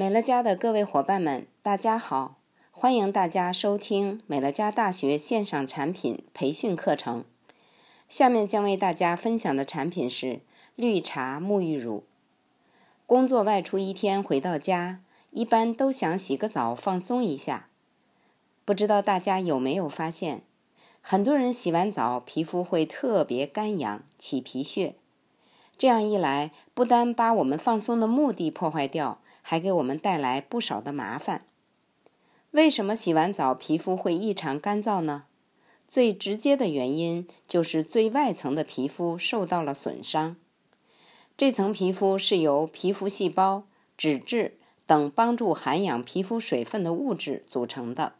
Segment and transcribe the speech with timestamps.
[0.00, 2.38] 美乐家的各位伙伴们，大家好！
[2.70, 7.22] 欢迎大家收听美乐家大学线上产品培训课程。
[8.08, 10.40] 下面将为大家分享的产品是
[10.74, 12.04] 绿茶沐浴乳。
[13.04, 15.00] 工作外出一天回到家，
[15.32, 17.68] 一般都想洗个澡放松一下。
[18.64, 20.44] 不知道大家有没有发现，
[21.02, 24.94] 很多人洗完澡皮肤会特别干痒、起皮屑。
[25.76, 31.46] 这样一来，不单把我们放松的目的破坏掉，还给我们带来不少的麻烦。
[32.52, 35.24] 为什么洗完澡皮肤会异常干燥呢？
[35.86, 40.36] 最直接的原因就是最外层的皮肤受到了损伤。
[41.36, 43.64] 这层皮肤是由皮肤细胞、
[43.96, 48.14] 脂质等帮助涵养皮肤水分的物质组成的。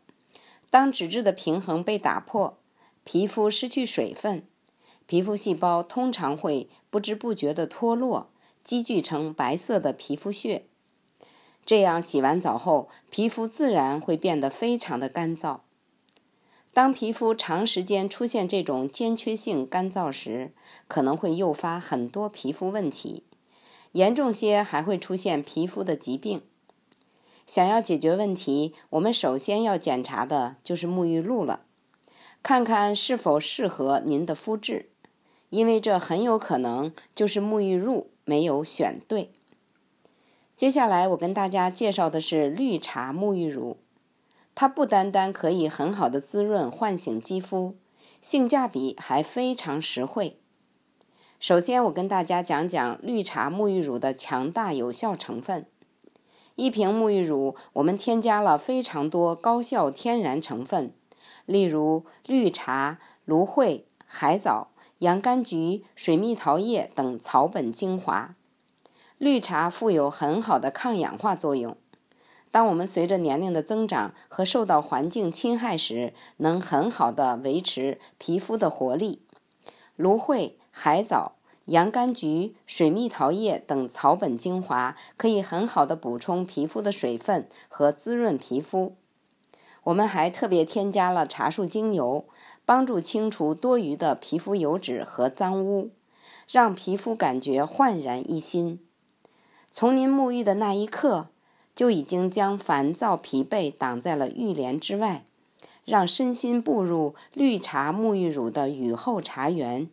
[0.70, 2.58] 当脂质的平衡被打破，
[3.04, 4.44] 皮肤失去水分。
[5.06, 8.30] 皮肤细胞通常会不知不觉地脱落，
[8.62, 10.66] 积聚成白色的皮肤屑。
[11.70, 15.60] 这样洗完澡后，皮肤自然会变得非常的干燥。
[16.72, 20.52] 当皮肤长时间出现这种间缺性干燥时，
[20.88, 23.22] 可能会诱发很多皮肤问题，
[23.92, 26.42] 严重些还会出现皮肤的疾病。
[27.46, 31.60] 想要解决问题，我们首先要检查的就是沐浴露了，
[32.42, 34.90] 看看是否适合您的肤质。
[35.50, 39.30] 因为这很有可能就是沐浴露没有选对。
[40.60, 43.78] 接下来我跟大家介绍的是绿茶沐浴乳，
[44.54, 47.76] 它不单单可以很好的滋润唤醒肌肤，
[48.20, 50.38] 性价比还非常实惠。
[51.38, 55.64] 首先，我跟大家讲讲绿茶沐浴乳的强大有效成分。
[56.56, 60.92] 一瓶沐浴乳，我们添加了非常多高效天然成分，
[61.46, 64.68] 例如绿茶、芦荟、海藻。
[64.98, 68.36] 洋甘菊、水蜜桃叶等草本精华，
[69.20, 71.76] 绿茶富有很好的抗氧化作用。
[72.50, 79.20] 当我们随着年龄的增长和受到环境侵害时，能很好的维持皮肤的活力。
[79.96, 81.32] 芦荟、海藻、
[81.66, 88.96] 洋甘菊、水蜜桃叶等草本精华可以很好的补充皮肤的水分和滋润皮肤。
[89.84, 92.24] 我们还特别添加了茶树精油，
[92.64, 95.90] 帮助清除多余的皮肤油脂和脏污，
[96.50, 98.80] 让皮肤感觉焕然一新。
[99.72, 101.28] 从您沐浴的那一刻，
[101.76, 105.24] 就已经将烦躁疲惫挡在了浴帘之外，
[105.84, 109.88] 让身心步入绿茶沐浴乳的雨后茶园。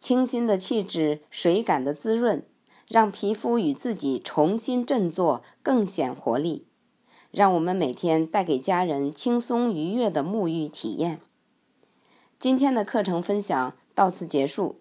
[0.00, 2.42] 清新的气质，水感的滋润，
[2.88, 6.64] 让皮肤与自己重新振作，更显活力。
[7.30, 11.20] 让我们每天带给家人轻松愉悦的沐浴体验。
[12.38, 14.76] 今天的课程分享到此结束。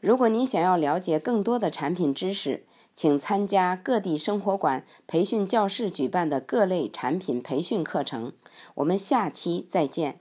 [0.00, 8.32] 如果您想要了解更多的产品知识，请参加各地生活馆培训教室举办的各类产品培训课程。
[8.76, 10.20] 我们下期再见。